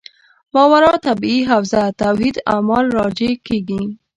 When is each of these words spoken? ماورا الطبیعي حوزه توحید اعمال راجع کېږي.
ماورا 0.53 0.89
الطبیعي 0.97 1.39
حوزه 1.51 1.81
توحید 2.01 2.35
اعمال 2.53 2.85
راجع 2.97 3.31
کېږي. 3.47 3.81